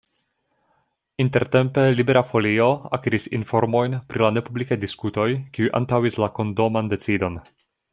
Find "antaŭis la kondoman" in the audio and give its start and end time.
5.83-6.95